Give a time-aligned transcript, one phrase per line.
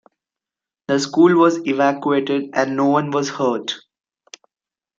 [0.87, 3.75] The school was evacuated and no one was hurt.